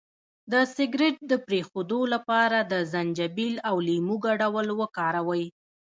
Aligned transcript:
د 0.51 0.53
سګرټ 0.75 1.15
د 1.31 1.33
پرېښودو 1.45 1.99
لپاره 2.13 2.57
د 2.71 2.73
زنجبیل 2.93 3.55
او 3.69 3.75
لیمو 3.87 4.15
ګډول 4.25 4.67
وکاروئ 4.81 5.45